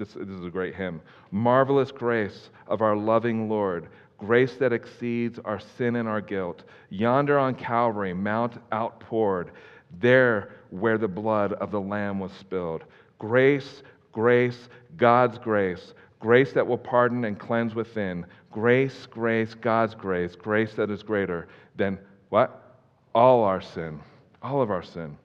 [0.00, 3.86] this, this is a great hymn marvelous grace of our loving Lord,
[4.18, 6.64] grace that exceeds our sin and our guilt.
[6.88, 9.52] Yonder on Calvary, Mount outpoured,
[10.00, 12.82] there where the blood of the Lamb was spilled.
[13.18, 13.82] Grace
[14.12, 18.26] Grace, God's grace, grace that will pardon and cleanse within.
[18.50, 21.98] Grace, grace, God's grace, grace that is greater than
[22.28, 22.78] what?
[23.14, 24.00] All our sin,
[24.42, 25.16] all of our sin.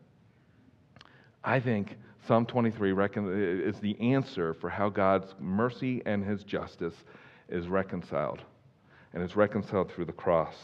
[1.43, 1.97] I think
[2.27, 2.91] Psalm 23
[3.67, 6.95] is the answer for how God's mercy and his justice
[7.49, 8.41] is reconciled.
[9.13, 10.55] and is reconciled through the cross.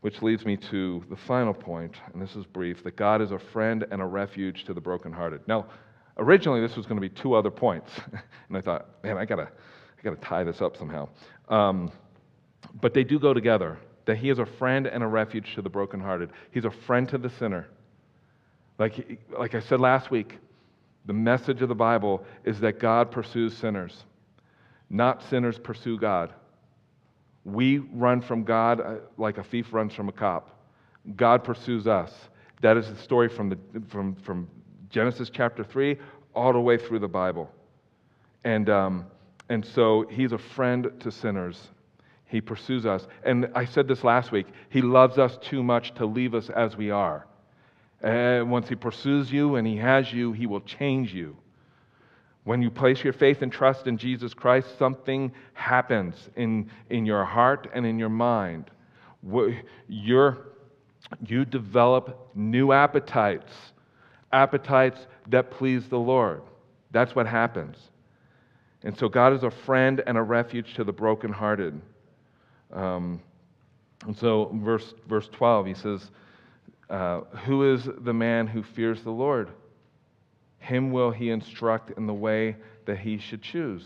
[0.00, 3.38] Which leads me to the final point, and this is brief that God is a
[3.38, 5.40] friend and a refuge to the brokenhearted.
[5.46, 5.66] Now,
[6.16, 7.90] originally this was going to be two other points,
[8.48, 11.08] and I thought, man, I gotta, I gotta tie this up somehow.
[11.48, 11.92] Um,
[12.80, 13.78] but they do go together.
[14.06, 16.30] That He is a friend and a refuge to the brokenhearted.
[16.52, 17.66] He's a friend to the sinner.
[18.78, 20.38] Like, like I said last week,
[21.06, 24.04] the message of the Bible is that God pursues sinners,
[24.90, 26.32] not sinners pursue God.
[27.44, 30.50] We run from God uh, like a thief runs from a cop.
[31.14, 32.12] God pursues us.
[32.60, 34.48] That is the story from, the, from, from
[34.90, 35.96] Genesis chapter 3
[36.34, 37.50] all the way through the Bible.
[38.44, 39.06] And, um,
[39.48, 41.68] and so he's a friend to sinners.
[42.26, 43.06] He pursues us.
[43.24, 46.76] And I said this last week He loves us too much to leave us as
[46.76, 47.26] we are.
[48.02, 51.36] Once He pursues you and He has you, He will change you.
[52.44, 57.24] When you place your faith and trust in Jesus Christ, something happens in, in your
[57.24, 58.70] heart and in your mind.
[59.88, 60.38] You're,
[61.26, 63.52] you develop new appetites,
[64.32, 66.42] appetites that please the Lord.
[66.92, 67.76] That's what happens.
[68.84, 71.80] And so God is a friend and a refuge to the brokenhearted.
[72.72, 73.20] Um,
[74.06, 76.10] and so, verse, verse 12, he says,
[76.90, 79.50] uh, Who is the man who fears the Lord?
[80.58, 82.56] Him will he instruct in the way
[82.86, 83.84] that he should choose.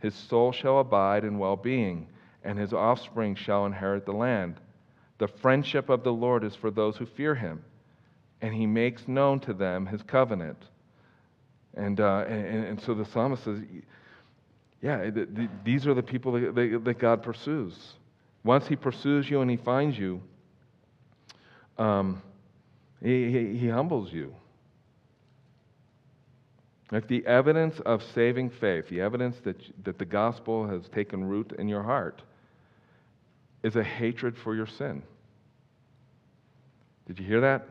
[0.00, 2.08] His soul shall abide in well being,
[2.42, 4.60] and his offspring shall inherit the land.
[5.18, 7.64] The friendship of the Lord is for those who fear him,
[8.40, 10.62] and he makes known to them his covenant.
[11.74, 13.58] And, uh, and, and, so the psalmist says,
[14.80, 17.94] yeah, the, the, these are the people that, that, God pursues.
[18.44, 20.20] Once he pursues you and he finds you,
[21.78, 22.22] um,
[23.02, 24.34] he, he, he humbles you.
[26.90, 31.52] Like the evidence of saving faith, the evidence that, that the gospel has taken root
[31.58, 32.22] in your heart,
[33.62, 35.02] is a hatred for your sin.
[37.06, 37.66] Did you hear that?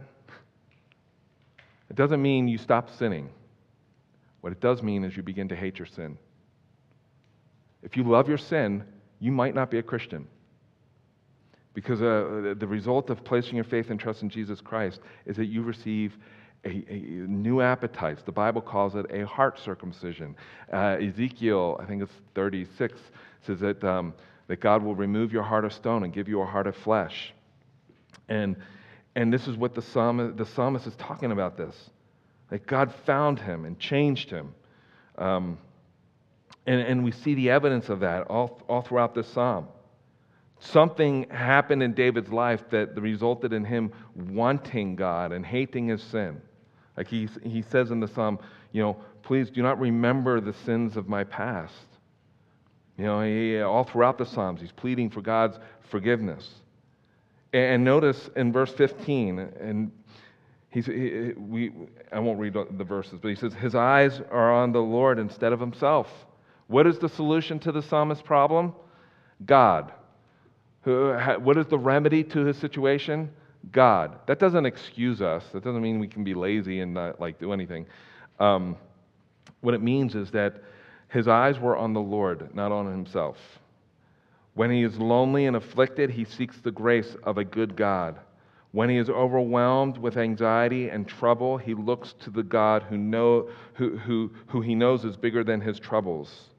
[1.89, 3.29] It doesn't mean you stop sinning.
[4.41, 6.17] What it does mean is you begin to hate your sin.
[7.83, 8.83] If you love your sin,
[9.19, 10.27] you might not be a Christian.
[11.73, 15.45] Because uh, the result of placing your faith and trust in Jesus Christ is that
[15.45, 16.17] you receive
[16.65, 16.95] a, a,
[17.27, 18.21] new appetites.
[18.23, 20.35] The Bible calls it a heart circumcision.
[20.71, 22.99] Uh, Ezekiel, I think it's 36,
[23.45, 24.13] says that, um,
[24.47, 27.33] that God will remove your heart of stone and give you a heart of flesh.
[28.29, 28.55] And,
[29.15, 31.75] and this is what the psalmist, the psalmist is talking about this.
[32.49, 34.53] That God found him and changed him.
[35.17, 35.57] Um,
[36.65, 39.67] and, and we see the evidence of that all, all throughout this psalm.
[40.71, 46.41] Something happened in David's life that resulted in him wanting God and hating his sin.
[46.95, 48.39] Like he, he says in the psalm,
[48.71, 51.73] you know, please do not remember the sins of my past.
[52.97, 55.57] You know, he, all throughout the Psalms, he's pleading for God's
[55.89, 56.47] forgiveness.
[57.51, 59.91] And notice in verse 15, and
[60.69, 61.71] he's, he, we,
[62.11, 65.53] I won't read the verses, but he says, His eyes are on the Lord instead
[65.53, 66.07] of himself.
[66.67, 68.73] What is the solution to the psalmist's problem?
[69.45, 69.91] God.
[70.83, 73.29] What is the remedy to his situation?
[73.71, 74.19] God.
[74.27, 75.43] That doesn't excuse us.
[75.53, 77.85] That doesn't mean we can be lazy and not like do anything.
[78.39, 78.75] Um,
[79.61, 80.61] what it means is that
[81.07, 83.37] his eyes were on the Lord, not on himself.
[84.55, 88.19] When he is lonely and afflicted, he seeks the grace of a good God.
[88.71, 93.49] When he is overwhelmed with anxiety and trouble, he looks to the God who, know,
[93.75, 96.49] who, who, who he knows is bigger than his troubles.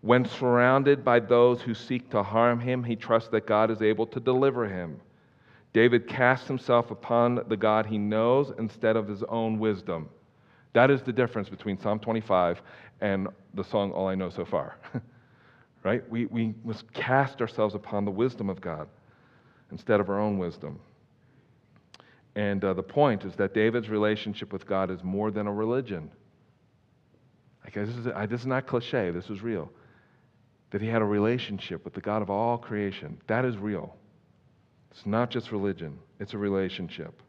[0.00, 4.06] When surrounded by those who seek to harm him, he trusts that God is able
[4.06, 5.00] to deliver him.
[5.72, 10.08] David casts himself upon the God he knows instead of his own wisdom.
[10.72, 12.62] That is the difference between Psalm 25
[13.00, 14.76] and the song All I Know So Far.
[15.84, 16.08] right?
[16.08, 18.88] We, we must cast ourselves upon the wisdom of God
[19.70, 20.78] instead of our own wisdom.
[22.34, 26.10] And uh, the point is that David's relationship with God is more than a religion.
[27.66, 29.70] Okay, this, is, this is not cliche, this is real.
[30.70, 33.20] That he had a relationship with the God of all creation.
[33.26, 33.96] That is real.
[34.90, 37.22] It's not just religion, it's a relationship.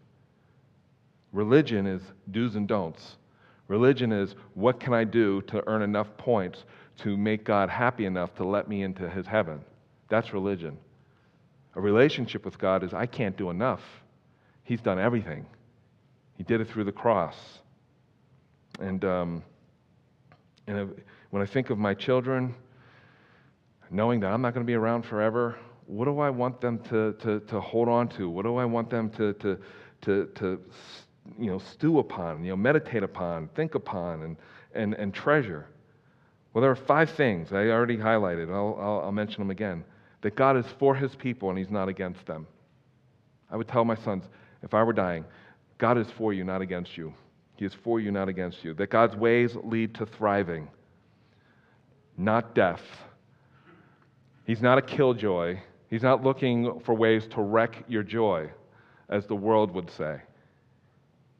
[1.31, 3.17] Religion is do's and don'ts.
[3.67, 6.63] Religion is what can I do to earn enough points
[6.97, 9.61] to make God happy enough to let me into his heaven.
[10.09, 10.77] That's religion.
[11.75, 13.81] A relationship with God is I can't do enough.
[14.63, 15.45] He's done everything,
[16.35, 17.35] He did it through the cross.
[18.79, 19.43] And, um,
[20.67, 20.95] and
[21.31, 22.55] when I think of my children,
[23.89, 27.13] knowing that I'm not going to be around forever, what do I want them to,
[27.13, 28.29] to, to hold on to?
[28.29, 29.57] What do I want them to, to,
[30.01, 30.61] to, to
[31.39, 34.37] you know, stew upon, you know, meditate upon, think upon, and,
[34.73, 35.67] and, and treasure?
[36.53, 38.49] Well, there are five things I already highlighted.
[38.51, 39.83] I'll, I'll, I'll mention them again.
[40.21, 42.47] that God is for his people and he's not against them.
[43.51, 44.25] I would tell my sons,
[44.61, 45.25] if I were dying,
[45.77, 47.13] God is for you, not against you.
[47.55, 48.73] He is for you, not against you.
[48.73, 50.69] That God's ways lead to thriving,
[52.17, 52.81] not death.
[54.49, 55.59] He's not a killjoy.
[55.91, 58.49] He's not looking for ways to wreck your joy,
[59.07, 60.21] as the world would say.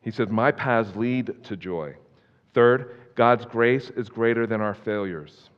[0.04, 1.96] He says, My paths lead to joy.
[2.54, 5.50] Third, God's grace is greater than our failures.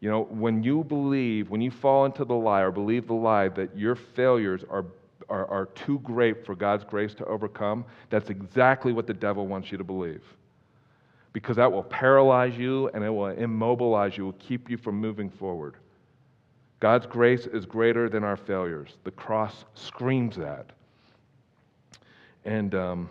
[0.00, 3.48] You know, when you believe, when you fall into the lie or believe the lie
[3.48, 4.84] that your failures are,
[5.30, 9.72] are, are too great for God's grace to overcome, that's exactly what the devil wants
[9.72, 10.24] you to believe.
[11.32, 15.30] Because that will paralyze you and it will immobilize you, will keep you from moving
[15.30, 15.76] forward.
[16.82, 18.96] God's grace is greater than our failures.
[19.04, 20.66] The cross screams that.
[22.44, 23.10] And um,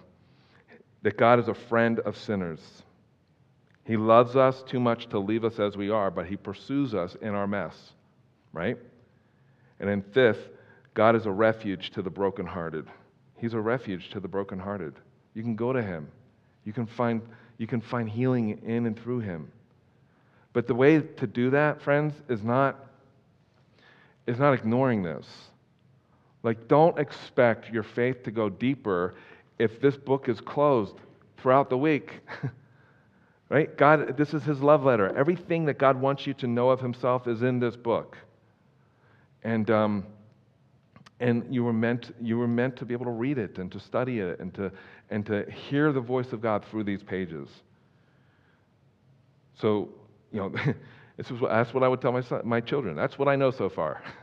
[1.03, 2.59] that God is a friend of sinners.
[3.85, 7.15] He loves us too much to leave us as we are, but He pursues us
[7.21, 7.93] in our mess,
[8.51, 8.77] right?
[9.79, 10.49] And then, fifth,
[10.93, 12.87] God is a refuge to the brokenhearted.
[13.37, 14.95] He's a refuge to the brokenhearted.
[15.33, 16.09] You can go to Him,
[16.65, 17.21] you can find,
[17.57, 19.49] you can find healing in and through Him.
[20.51, 22.90] But the way to do that, friends, is not,
[24.31, 25.27] is not ignoring this.
[26.43, 29.15] Like, don't expect your faith to go deeper
[29.59, 30.95] if this book is closed
[31.37, 32.19] throughout the week.
[33.49, 33.77] right?
[33.77, 35.15] God, this is his love letter.
[35.15, 38.17] Everything that God wants you to know of himself is in this book.
[39.43, 40.05] And, um,
[41.19, 43.79] and you, were meant, you were meant to be able to read it and to
[43.79, 44.71] study it and to,
[45.09, 47.49] and to hear the voice of God through these pages.
[49.55, 49.89] So,
[50.31, 50.49] you know,
[51.17, 52.95] this is what, that's what I would tell my, son, my children.
[52.95, 54.01] That's what I know so far,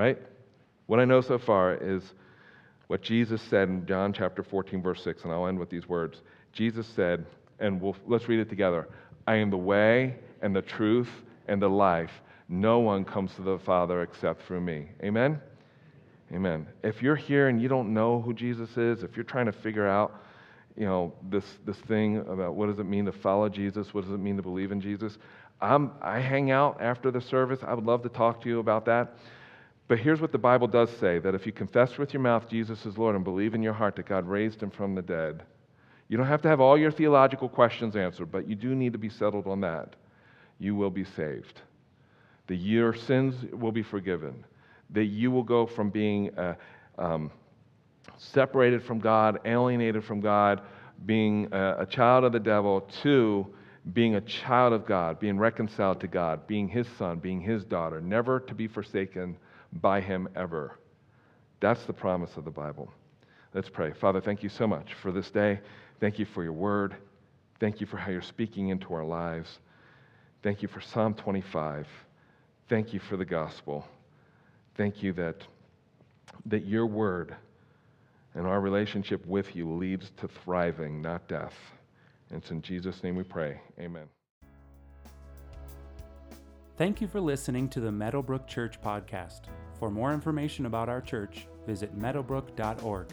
[0.00, 0.18] right?
[0.86, 2.02] What I know so far is
[2.86, 6.22] what Jesus said in John chapter 14, verse 6, and I'll end with these words.
[6.54, 7.26] Jesus said,
[7.58, 8.88] and we'll, let's read it together
[9.26, 11.10] I am the way and the truth
[11.48, 12.10] and the life.
[12.48, 14.88] No one comes to the Father except through me.
[15.04, 15.38] Amen?
[16.32, 16.66] Amen.
[16.82, 19.86] If you're here and you don't know who Jesus is, if you're trying to figure
[19.86, 20.14] out,
[20.76, 24.14] you know, this, this thing about what does it mean to follow Jesus, what does
[24.14, 25.18] it mean to believe in Jesus,
[25.60, 27.60] I'm, I hang out after the service.
[27.62, 29.14] I would love to talk to you about that.
[29.90, 32.86] But here's what the Bible does say that if you confess with your mouth Jesus
[32.86, 35.42] is Lord and believe in your heart that God raised him from the dead,
[36.06, 39.00] you don't have to have all your theological questions answered, but you do need to
[39.00, 39.96] be settled on that.
[40.60, 41.62] You will be saved.
[42.46, 44.44] That your sins will be forgiven.
[44.90, 46.54] That you will go from being uh,
[46.96, 47.32] um,
[48.16, 50.60] separated from God, alienated from God,
[51.04, 53.44] being a, a child of the devil, to
[53.92, 58.00] being a child of God, being reconciled to God, being his son, being his daughter,
[58.00, 59.36] never to be forsaken
[59.72, 60.78] by him ever.
[61.60, 62.90] That's the promise of the Bible.
[63.54, 63.92] Let's pray.
[63.92, 65.60] Father, thank you so much for this day.
[65.98, 66.94] Thank you for your word.
[67.58, 69.58] Thank you for how you're speaking into our lives.
[70.42, 71.86] Thank you for Psalm 25.
[72.68, 73.86] Thank you for the gospel.
[74.76, 75.36] Thank you that,
[76.46, 77.34] that your word
[78.34, 81.54] and our relationship with you leads to thriving, not death.
[82.30, 83.60] And it's in Jesus' name we pray.
[83.78, 84.06] Amen.
[86.78, 89.40] Thank you for listening to the Meadowbrook Church podcast.
[89.80, 93.06] For more information about our church, visit meadowbrook.org.